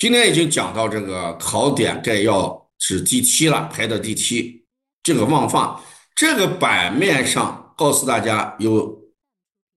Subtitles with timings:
[0.00, 4.64] 今天已经讲到这个考点概要是第七了，排到第七。
[5.02, 5.78] 这个忘发，
[6.14, 8.98] 这个版面上告诉大家有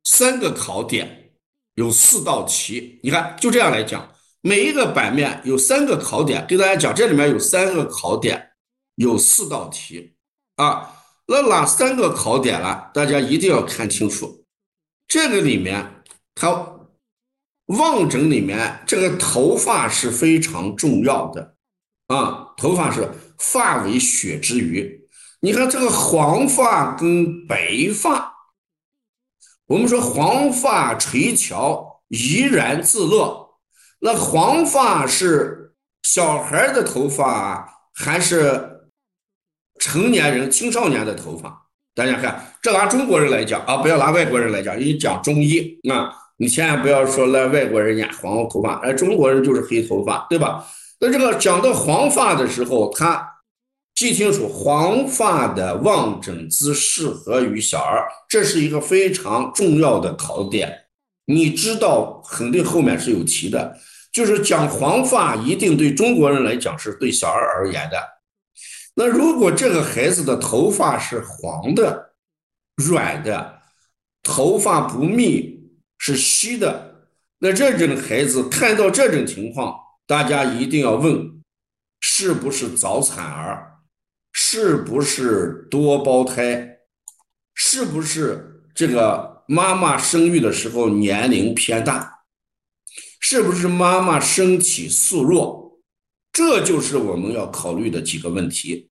[0.05, 1.33] 三个考点，
[1.75, 3.01] 有四道题。
[3.03, 8.51] 你看，就这样来讲，每一个版面有三个考点，给大家讲，这里面有三个考点，
[8.95, 10.15] 有四道题
[10.55, 11.03] 啊。
[11.27, 12.91] 那哪三个考点了？
[12.93, 14.45] 大家一定要看清楚。
[15.05, 16.01] 这个里面，
[16.33, 16.72] 它。
[17.67, 21.55] 望诊里面，这个头发是非常重要的
[22.07, 25.07] 啊，头发是发为血之余。
[25.39, 28.33] 你看这个黄发跟白发，
[29.67, 33.57] 我们说黄发垂髫，怡然自乐。
[33.99, 38.89] 那黄发是小孩的头发还是
[39.79, 41.67] 成年人、青少年的头发？
[41.95, 46.22] 大家看，这拿中国人来讲啊，不要拿外国人来讲，因为讲中医啊。
[46.37, 50.65] 你千万不要说那外国人家黄头发，哎，中国人就是黑头发，对吧？
[50.99, 53.29] 那这个讲到黄发的时候，他
[53.93, 60.85] 记清楚，黄发的望诊姿适合于小儿，这是一个非常重要的考点。
[61.25, 63.77] 你知道，肯定后面是有题的，
[64.11, 67.97] 就是讲黄发一定对中国人来讲是对小儿而言的。
[68.95, 72.13] 那如果这个孩子的头发是黄的、
[72.75, 73.59] 软的，
[74.23, 75.52] 头发不密。
[76.05, 77.07] 是稀的，
[77.39, 79.73] 那这种孩子看到这种情况，
[80.05, 81.41] 大家一定要问，
[82.01, 83.77] 是不是早产儿，
[84.33, 86.79] 是不是多胞胎，
[87.53, 92.25] 是不是这个妈妈生育的时候年龄偏大，
[93.21, 95.79] 是不是妈妈身体素弱，
[96.33, 98.89] 这就是我们要考虑的几个问题。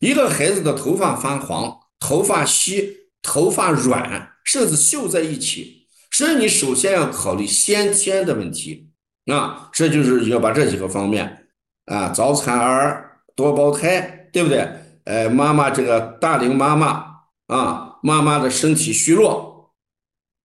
[0.00, 5.77] 一个孩子的头发发黄，头发稀，头发软，甚至绣在一起。
[6.18, 8.90] 所以你首先要考虑先天的问题
[9.26, 11.46] 啊，这就是要把这几个方面
[11.84, 14.68] 啊，早产儿、多胞胎，对不对？
[15.04, 19.72] 呃，妈妈这个大龄妈妈啊，妈妈的身体虚弱，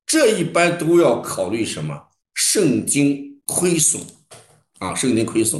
[0.06, 2.04] 这一般都要考虑什么？
[2.36, 4.00] 肾精亏损
[4.78, 5.60] 啊，肾精亏损。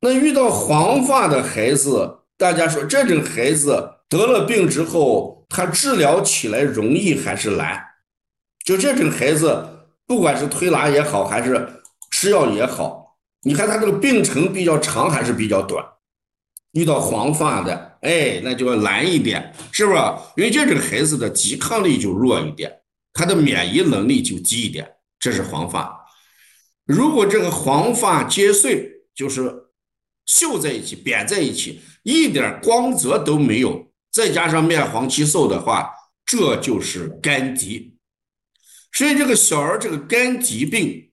[0.00, 7.80] 那遇到黄发的孩子，大家说这种孩子得了病之后，他治疗起来容易还是难？
[8.64, 11.68] 就这种孩子，不管是推拿也好，还是
[12.10, 15.84] 吃药也好，你看他这个病程比较长还是比较短？
[16.72, 19.98] 遇到黄发的，哎，那就要难一点，是不是？
[20.36, 22.80] 因为这种孩子的抵抗力就弱一点，
[23.12, 26.04] 他的免疫能力就低一点，这是黄发。
[26.86, 29.54] 如果这个黄发结穗，就是
[30.26, 35.90] 绣在一起、扁在一起，一点光泽都没有，再加上面黄肌瘦的话，
[36.24, 37.93] 这就是肝疾。
[38.94, 41.10] 所以这个小儿这个肝疾病，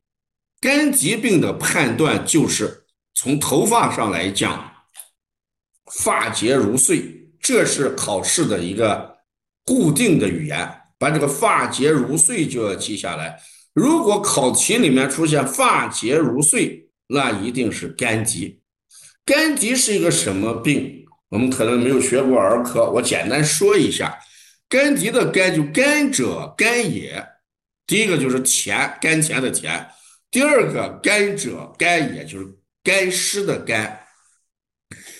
[0.59, 4.71] 肝疾病的判断就是从头发上来讲，
[5.91, 9.17] 发结如碎，这是考试的一个
[9.65, 13.41] 固定的语言，把这个发结如碎就要记下来。
[13.73, 18.61] 如果考题里面出现发结如碎，那一定是肝疾。
[19.25, 21.03] 肝疾是一个什么病？
[21.29, 24.19] 我们可能没有学过儿科，我简单说一下，
[24.69, 27.25] 肝疾的肝就肝者肝也。
[27.91, 29.85] 第一个就是甜，甘甜的甜；
[30.31, 32.47] 第二个甘者甘也，就是
[32.81, 34.07] 干湿的干。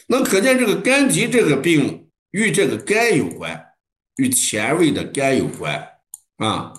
[0.08, 3.62] 那可见这个肝疾这个病与这个肝有关，
[4.16, 5.86] 与甜味的肝有关
[6.38, 6.72] 啊，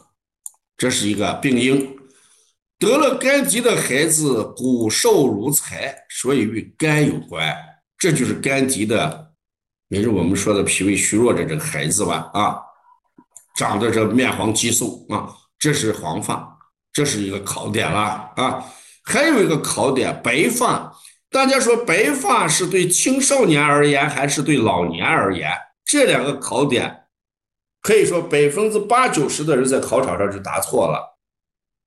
[0.78, 1.94] 这是一个病因。
[2.78, 7.54] 得了肝疾的孩子骨瘦如柴，所以与肝有关，
[7.98, 9.34] 这就是肝疾的，
[9.88, 12.30] 也是我们说的脾胃虚弱的这个孩子吧？
[12.32, 12.56] 啊，
[13.56, 15.36] 长得这面黄肌瘦啊。
[15.62, 16.58] 这是黄发，
[16.92, 18.64] 这是一个考点了啊！
[19.04, 20.92] 还有一个考点，白发。
[21.30, 25.48] 大家说白发是对青少年而言还是对老年而言？
[25.84, 27.04] 这两个考点，
[27.80, 31.16] 可以说百分之八九十的人在考场上就答错了，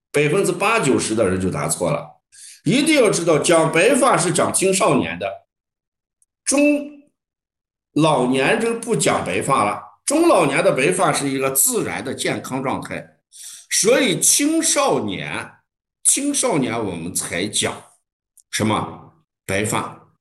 [0.10, 2.22] 百分之八九十的人就答错了。
[2.64, 5.30] 一定要知道，讲白发是讲青少年的，
[6.46, 6.58] 中
[7.96, 9.84] 老年就不讲白发了。
[10.06, 13.15] 中老年的白发是一个自然的健康状态。
[13.70, 15.58] 所以青少年，
[16.04, 17.84] 青少年我们才讲
[18.52, 20.14] 什么白发。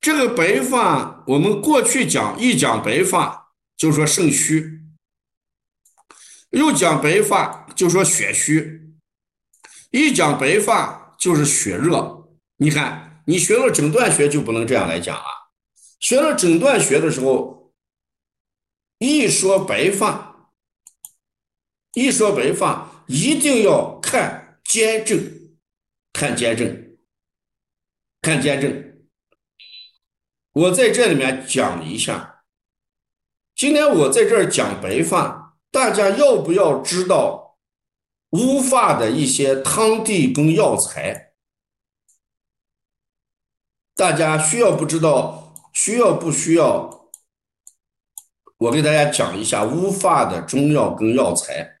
[0.00, 4.80] 这个白发，我们过去讲一讲白发就说肾虚，
[6.50, 8.94] 又讲白发就说血虚，
[9.90, 12.28] 一讲白发就是血热。
[12.56, 15.24] 你看，你学了诊断学就不能这样来讲了。
[16.00, 17.72] 学了诊断学的时候，
[18.98, 20.33] 一说白发。
[21.94, 25.18] 一说白发，一定要看监证，
[26.12, 26.82] 看监证。
[28.20, 29.06] 看见证。
[30.52, 32.44] 我在这里面讲一下，
[33.54, 37.58] 今天我在这儿讲白发，大家要不要知道
[38.30, 41.34] 乌发的一些汤地跟药材？
[43.94, 45.54] 大家需要不知道？
[45.74, 47.10] 需要不需要？
[48.56, 51.73] 我给大家讲一下乌发的中药跟药材。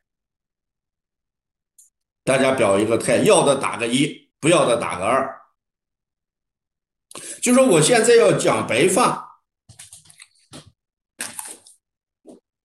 [2.24, 5.42] 大家表一个态，要的打个一，不要的打个二。
[7.42, 9.42] 就说我现在要讲白发，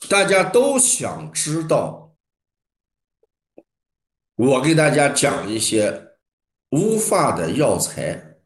[0.10, 2.16] 大家都想知道，
[4.36, 6.16] 我给大家讲一些
[6.70, 8.40] 乌发的药材。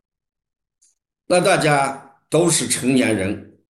[1.28, 3.64] 那大家都是成年人，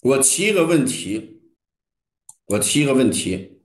[0.00, 1.52] 我提一个问题，
[2.46, 3.62] 我提一个问题，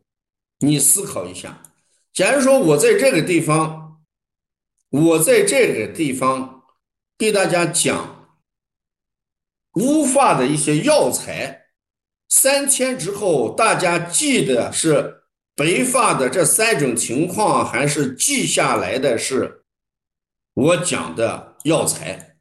[0.60, 1.64] 你思考一下。
[2.18, 4.02] 假如说我在这个地方，
[4.90, 6.64] 我在这个地方
[7.16, 8.36] 给大家讲。
[9.74, 11.68] 乌发的一些药材，
[12.28, 15.26] 三天之后，大家记得是
[15.56, 19.64] 白发的这三种情况，还是记下来的是
[20.56, 22.40] 我讲的药材？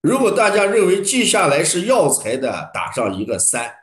[0.00, 3.81] 如果大家认为记下来是药材的，打上一个三。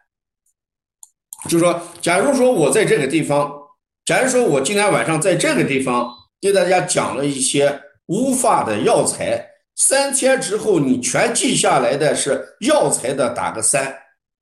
[1.48, 3.52] 就说，假如说我在这个地方，
[4.04, 9.48] 假如说我今天晚上在这个地方给大家讲了一些乌发的药材。
[9.76, 13.86] 三天之后，你全记下来的是药材的，打个三；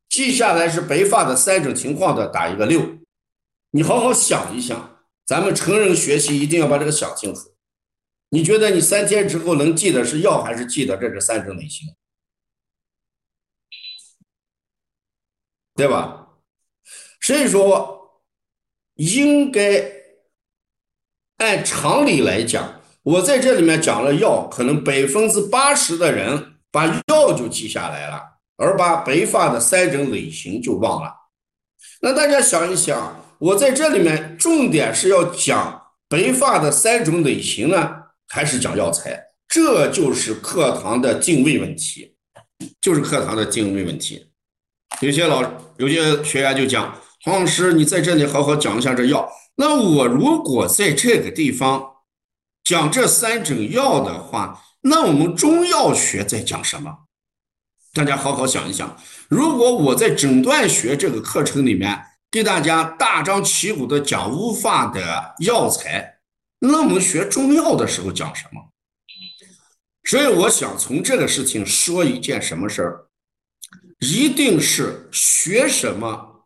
[0.09, 2.81] 记下来是白发的三种情况的，打一个六。
[3.69, 4.97] 你好好想一想，
[5.27, 7.53] 咱们成人学习一定要把这个想清楚。
[8.29, 11.87] 你觉得你三天之后能记得是药还是记得这是三种类型？
[15.75, 16.26] 对吧？
[17.27, 18.21] 所以说，
[18.95, 19.85] 应该
[21.39, 22.79] 按常理来讲。
[23.03, 28.21] 我在这里面讲了药，可能百分之八十的人把药就记下来了，
[28.55, 31.13] 而把白发的三种类型就忘了。
[31.99, 39.21] 那大家想一想，我在这里面重点是要讲白发的三种类型呢，还是讲药材？
[39.49, 42.15] 这就是课堂的定位问题，
[42.79, 44.31] 就是课堂的定位问题。
[45.01, 45.43] 有些老
[45.75, 46.97] 有些学员就讲，
[47.27, 49.29] 黄老师，你在这里好好讲一下这药。
[49.55, 51.95] 那我如果在这个地方。
[52.63, 57.05] 讲这三种药的话，那我们中药学在讲什么？
[57.93, 58.97] 大家好好想一想。
[59.29, 61.97] 如果我在诊断学这个课程里面
[62.29, 66.19] 给大家大张旗鼓的讲乌发的药材，
[66.59, 68.61] 那我们学中药的时候讲什么？
[70.03, 73.07] 所以我想从这个事情说一件什么事儿，
[73.99, 76.36] 一定是学什么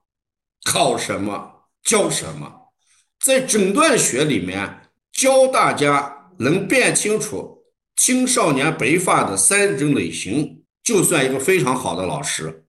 [0.63, 2.73] 考什么教什么，
[3.19, 4.77] 在诊断学里面。
[5.13, 7.65] 教大家能辨清楚
[7.97, 12.65] 青少年白发的三种类型，就算一个非常好的老师。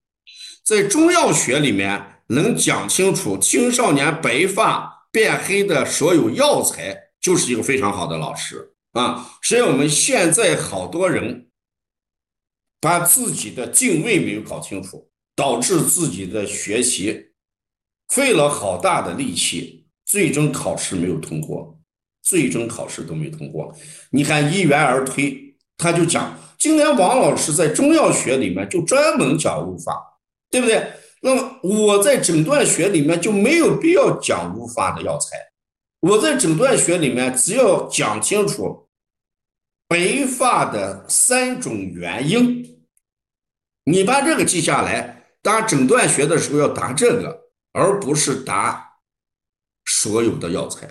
[0.64, 9.30] 在中药学里面，能讲清楚青少年白发变黑的所有药材，就是一个非常好的老师啊。
[9.40, 11.48] 所以我们现在好多人
[12.80, 17.31] 把自己的定位没有搞清楚，导致自己的学习
[18.12, 21.78] 费了好大的力气，最终考试没有通过。
[22.22, 23.74] 最终考试都没通过，
[24.10, 29.92] 你看一元而推，他就讲，今天王老师在中药学里面就专门讲乌发，
[30.48, 30.92] 对不对？
[31.22, 35.36] 那么我在诊断学里面就没有必要讲乌发的药材，
[36.00, 38.88] 我在诊断学里面只要讲清楚
[39.88, 42.84] 白发的三种原因，
[43.84, 47.41] 你把这个记下来，答诊断学的时候要答这个，
[47.72, 48.98] 而不是答
[49.84, 50.86] 所有的药材。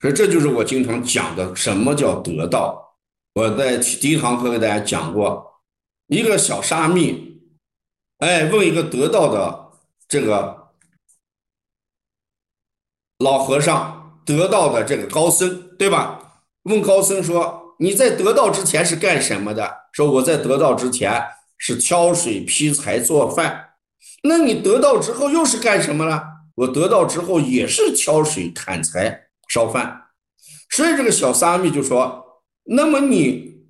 [0.00, 2.98] 所以这就是我经常讲的，什么叫得道？
[3.34, 5.62] 我在第一堂课给大家讲过，
[6.06, 7.40] 一个小沙弥，
[8.18, 9.72] 哎，问一个得道的
[10.06, 10.72] 这个
[13.18, 16.20] 老和尚，得道的这个高僧，对吧？
[16.64, 21.22] 问高僧说：“你在得道之前是干什么的？”说：“我在得道之前
[21.58, 23.73] 是挑水劈柴做饭。”
[24.26, 26.22] 那你得到之后又是干什么了？
[26.56, 29.20] 我得到之后也是挑水砍柴。
[29.46, 30.06] 烧饭，
[30.70, 33.66] 所以这个小沙弥就说：“那么你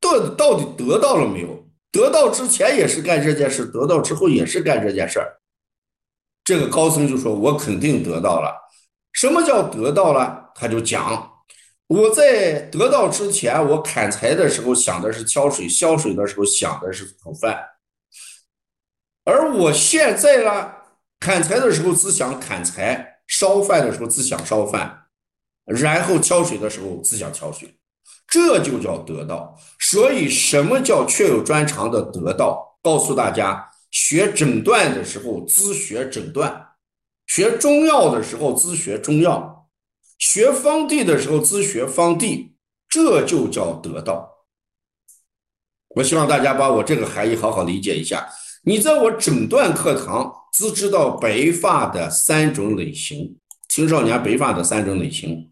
[0.00, 1.66] 到到底得到了没有？
[1.90, 5.20] 得到之前也是干这件事，得到之后也是干这件事。”
[6.44, 8.54] 这个高僧就说：“我肯定得到了。
[9.12, 10.52] 什么叫得到了？
[10.54, 11.28] 他就讲：
[11.88, 17.58] 我在得到之前，我砍柴的时候想的是挑水，削水的时候想的是炒饭，
[19.26, 20.72] 而我现在呢，
[21.20, 25.02] 砍柴的时候只想砍柴，烧饭的时候只想烧饭。”
[25.66, 27.76] 然后挑水的时候只想挑水，
[28.28, 29.58] 这就叫得道。
[29.80, 32.78] 所以，什么叫确有专长的得道？
[32.80, 36.68] 告诉大家，学诊断的时候自学诊断，
[37.26, 39.68] 学中药的时候自学中药，
[40.18, 42.54] 学方地的时候自学方地，
[42.88, 44.46] 这就叫得道。
[45.96, 48.28] 我希望大家把我这个含义好好理解一下。
[48.68, 53.36] 你在我诊断课堂只知道白发的三种类型，
[53.68, 55.48] 青少年白发的三种类型。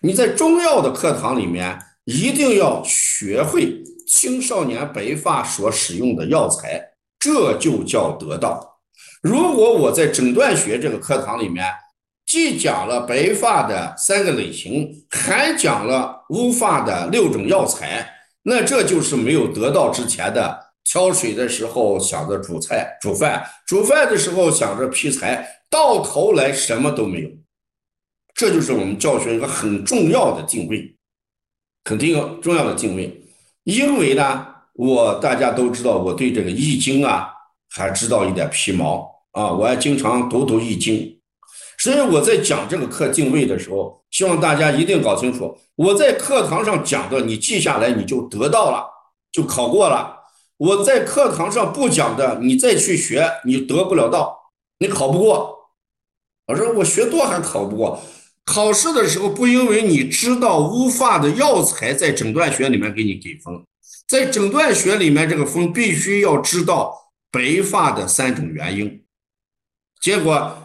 [0.00, 6.82] 你在中药的课堂里面一定要学会青少年白发所使用的药材，
[7.18, 8.78] 这就叫得到。
[9.20, 11.66] 如果我在诊断学这个课堂里面
[12.24, 18.10] 既讲了白发的三个类型，还讲了乌发的六种药材。
[18.42, 27.28] 那这就是没有得到之前的挑水的时候想着煮菜煮饭，煮饭的时候想着劈柴，到头来什么都没有。
[28.34, 30.96] 这就是我们教学一个很重要的定位，
[31.82, 33.22] 肯定重要的定位。
[33.64, 37.30] 因为呢，我大家都知道，我对这个易经啊
[37.70, 41.18] 还知道一点皮毛啊，我还经常读读易经。
[41.78, 48.86] 所以我在讲这个课定位的时候，希望大家一定搞清楚，我在课堂上讲的，你记下来你就得到了，
[49.32, 50.13] 就考过了；
[50.58, 55.70] 我在课堂上不讲的，你再去学，你得不了道，你考不过。
[56.46, 58.02] 我说我学多还考不过，
[58.44, 63.64] 考试的时候不因为你知道乌发的药材在诊断学里面给你给分，
[64.06, 69.04] 在诊断学里面这个分必须要知道白发的三种原因，
[70.00, 70.58] 结果。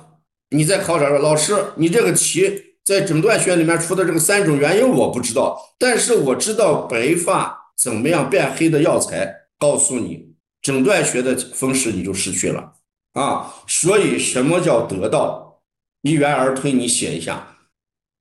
[0.51, 12.73] 你在考场说，老师，你这个题在诊断学里面出的这个三种原因我不知道，但是我知道白发怎么样变黑的药材，告诉你，诊断学的分式你就失去了
[13.13, 13.53] 啊。
[13.67, 15.61] 所以什么叫得到？
[16.01, 17.57] 一元而推，你写一下，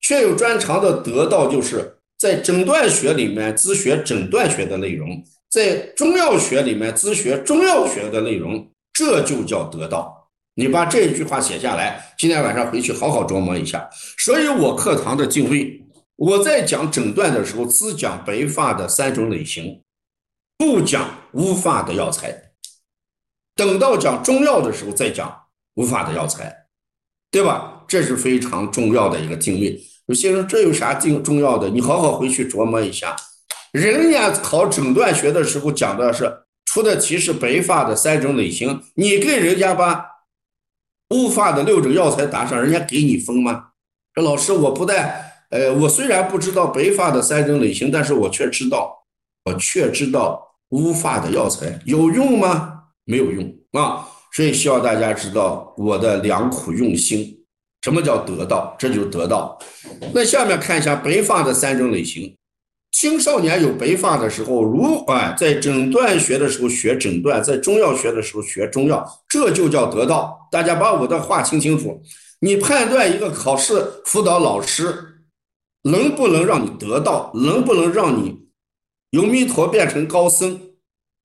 [0.00, 10.28] 确有专长的得到，就是在诊断学里面自学诊断学的内容，在中药学里面自学中药学的内容，这就叫得到。
[10.54, 13.88] 你把这一句话写下来，今天晚上回去好好琢磨一下。
[14.18, 15.80] 所以我课堂的定位，
[16.16, 19.80] 我在讲诊断的时候，只讲白发的三种类型，
[20.58, 22.50] 不讲乌发的药材。
[23.54, 25.46] 等到讲中药的时候，再讲
[25.76, 26.66] 乌发的药材，
[27.30, 27.84] 对吧？
[27.88, 29.80] 这是非常重要的一个定位。
[30.06, 31.70] 有些人这有啥定重要的？
[31.70, 33.16] 你好好回去琢磨一下。
[33.72, 40.18] 人家考诊断学的时候讲的是出的题是白发的三种类型，你跟人家把。
[41.14, 43.70] 乌发的六种药材打上，人家给你分吗？
[44.14, 49.06] 说老师，我不但，呃，我虽然不知道白发的三种类型，但是我却知道，
[49.46, 52.74] 我却知道乌发的药材有用吗？
[53.04, 54.06] 没有用啊！
[54.32, 57.34] 所以希望大家知道我的良苦用心。
[57.82, 58.76] 什么叫得到？
[58.78, 59.58] 这就得到。
[60.12, 62.36] 那下面看一下白发的三种类型。
[62.90, 70.48] 青少年有白发的时候，如啊，在诊断学的时候学诊断，在中药学的时候学中药，这就叫得到。
[70.50, 72.02] 大家把我的话听清楚。
[72.40, 75.20] 你判断一个考试辅导老师
[75.82, 78.47] 能不能让你得到，能不能让你
[79.10, 80.72] 由弥陀变成高僧，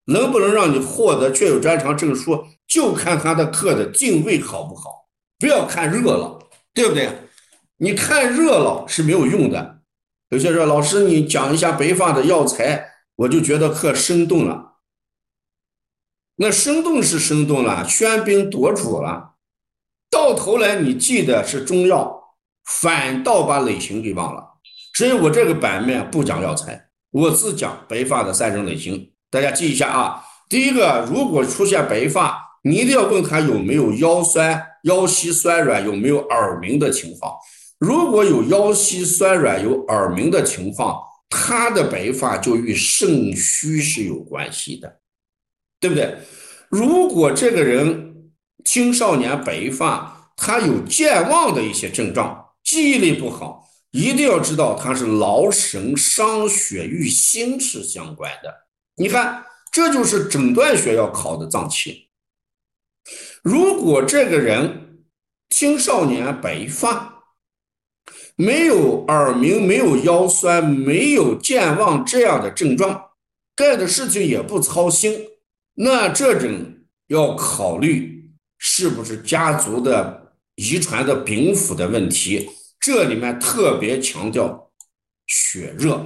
[0.05, 5.09] 能不能让你获得确有专长证书，就看他的课的定位好不好。
[5.37, 6.39] 不要看热闹，
[6.73, 7.09] 对不对？
[7.77, 9.81] 你看热闹是没有用的。
[10.29, 14.77] 有些说老师，你讲一下白发的药材，我就觉得课生动了。
[16.37, 19.35] 那生动是生动了，喧宾夺主了，
[20.09, 24.53] 到头来你记得是中药，反倒把类型给忘了。
[24.95, 30.23] 所以我这个版面不讲药材，我只讲白发的三种类型，大家记一下啊。
[30.49, 37.31] 第一个，如果出现白发，你一定要问他有没有腰酸、腰膝酸软，有没有耳鸣的情况。
[37.77, 44.99] 如果有腰膝酸软、有耳鸣的情况，他的白发就与肾虚是有关系的，
[45.79, 46.17] 对不对？
[46.69, 48.31] 如果这个人
[48.65, 58.51] 青少年白发，他有健忘的一些症状，记忆力不好，一定要知道它是劳神伤血与心是相关的。
[58.95, 62.09] 你看，这就是诊断学要考的脏器。
[63.43, 65.05] 如果这个人
[65.49, 67.23] 青少年白发，
[68.35, 73.11] 没有耳鸣，没有腰酸，没有健忘这样的症状，
[73.55, 75.27] 干的事情也不操心，
[75.75, 76.49] 那这种
[77.07, 82.49] 要考虑是不是家族的遗传的禀赋的问题。
[82.83, 84.69] 这里面特别强调
[85.25, 86.05] 血热，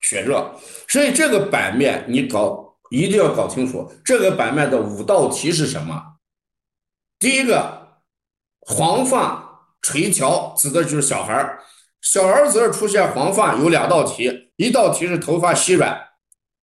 [0.00, 0.54] 血热。
[0.86, 6.00] 所以这个版面你搞一定要搞清楚，这个版面的五道题是什么？
[7.18, 8.02] 第一个，
[8.60, 9.44] 黄发。
[9.82, 11.60] 垂髫指的就是小孩儿，
[12.00, 15.96] 小儿子出现黄发有两道题，一道题是头发稀软，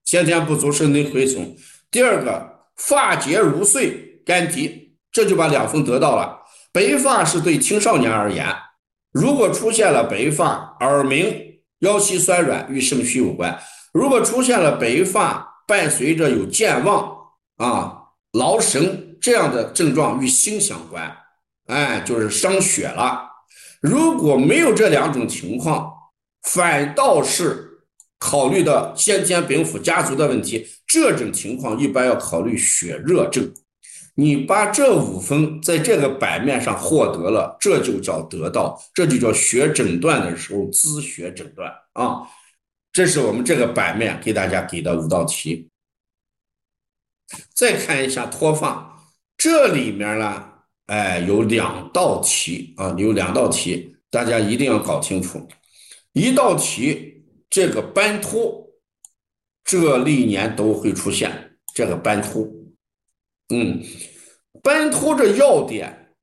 [0.04, 1.56] 先天不足，肾精亏损。
[1.90, 6.42] 第二个发结如碎，干啼，这就把两分得到了。
[6.74, 8.46] 白发是对青少年而言，
[9.14, 11.34] 如果出现了白发、耳鸣、
[11.80, 13.56] 腰膝酸软，与肾虚有关；
[13.94, 17.16] 如果出现了白发，伴随着有健忘
[17.58, 18.02] 啊、
[18.32, 21.16] 劳神这样的症状，与心相关，
[21.68, 23.30] 哎，就是伤血了。
[23.80, 25.94] 如果没有这两种情况，
[26.42, 27.70] 反倒是
[28.18, 33.54] 考虑到先天禀赋家族的问题，这种情况一般要考虑血热症。
[34.16, 42.22] 你把这五分在这个版面上获得了，这就叫得到，这就叫学诊断的时候自学诊断啊。
[42.92, 45.70] 这是我们这个版面给大家给的五道题。
[47.56, 50.44] 再看一下脱发，这里面呢，
[50.86, 55.48] 哎，有两道题啊，有两道题，大家一定要搞清楚。
[56.12, 58.76] 一道题，这个斑秃，
[59.64, 62.63] 这历年都会出现这个斑秃。
[63.56, 63.84] 嗯，
[64.64, 66.16] 斑秃这要点，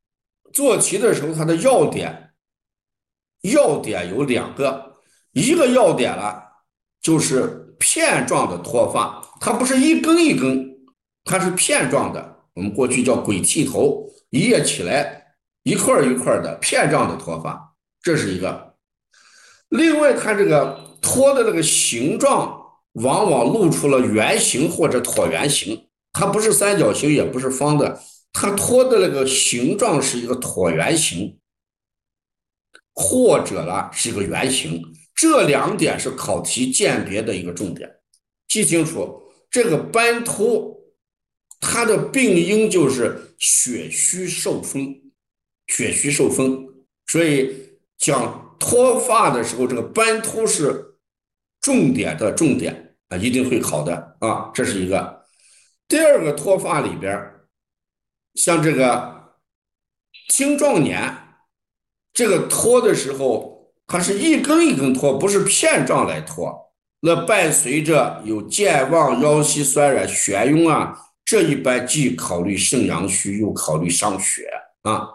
[0.53, 2.33] 做题的时候它的要点，
[3.43, 4.97] 要点有两个，
[5.31, 6.43] 一个要点了
[7.01, 10.77] 就是片状的脱发，它不是一根一根，
[11.25, 15.25] 它是片状的，我们过去叫鬼剃头，一夜起来
[15.63, 18.75] 一块一块的片状的脱发，这是一个。
[19.69, 22.61] 另外，它这个脱的那个形状，
[22.95, 25.87] 往往露出了圆形或者椭圆形。
[26.13, 28.01] 它不是三角形，也不是方的，
[28.33, 31.39] 它脱的那个形状是一个椭圆形，
[32.95, 34.83] 或者呢是一个圆形。
[35.15, 37.89] 这两点是考题鉴别的一个重点，
[38.49, 39.23] 记清楚。
[39.51, 40.95] 这个斑秃，
[41.61, 44.95] 它的病因就是血虚受风，
[45.67, 46.67] 血虚受风。
[47.07, 47.55] 所以
[47.99, 50.97] 讲脱发的时候，这个斑秃是
[51.61, 55.20] 重点的重点啊，一定会考的啊，这是一个。
[55.91, 57.21] 第二个脱发里边，
[58.37, 59.35] 像这个
[60.29, 61.13] 青壮年，
[62.13, 66.73] 这个脱的时候，它是一根一根脱，不是片状来脱。
[67.01, 74.49] 那伴随着有健忘、腰膝酸软、眩晕啊，这一般既考虑肾阳虚，又考虑伤血
[74.83, 75.09] 啊。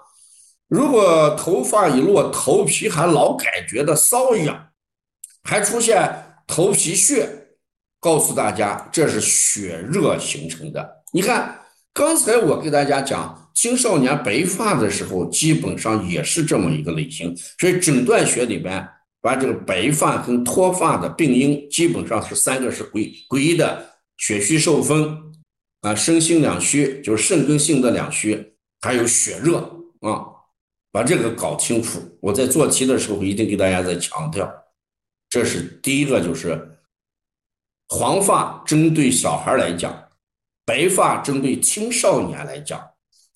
[0.68, 4.74] 如果头发一落，头皮还老感觉到瘙痒，
[5.44, 7.45] 还出现头皮屑。
[8.06, 11.04] 告诉大家，这是血热形成的。
[11.12, 11.60] 你看，
[11.91, 17.36] 刚才我给大家讲青少年白发的时候，基本上也是这么一个类型。
[17.60, 18.88] 所以诊断学里边
[19.22, 23.84] 把这个白发跟脱发的病因，基本上是三个是归归一的：
[24.18, 25.34] 血虚受风
[25.82, 29.58] 啊，肾性两虚，就是肾跟性的两虚，还有血热
[30.02, 30.28] 啊。
[30.91, 32.00] 把这个搞清楚。
[32.22, 34.48] 我在做题的时候一定给大家再强调，
[35.28, 36.74] 这是第一个，就是。
[37.88, 40.10] 黄发针对小孩来讲，
[40.65, 42.93] 白发针对青少年来讲，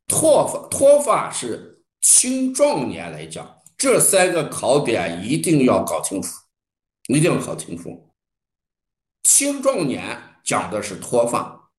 [0.08, 6.34] 脱发脱发是青壮年来讲，这三个考点一定要搞清楚，
[7.08, 8.12] 一定要搞清楚。
[9.22, 11.70] 青壮年讲的是脱发，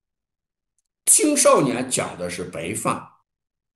[1.05, 3.23] 青少年讲的是白发，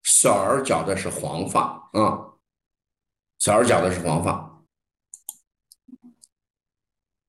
[0.03, 2.37] 小儿讲的是黄发啊，
[3.39, 4.63] 小儿讲的是黄发，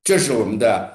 [0.05, 0.95] 这是我们的。